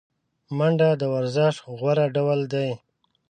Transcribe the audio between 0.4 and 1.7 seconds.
منډه د ورزش